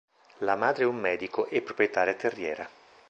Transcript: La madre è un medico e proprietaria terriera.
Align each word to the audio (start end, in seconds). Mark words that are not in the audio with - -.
La 0.39 0.55
madre 0.55 0.81
è 0.83 0.87
un 0.87 0.95
medico 0.95 1.45
e 1.47 1.61
proprietaria 1.61 2.15
terriera. 2.15 2.67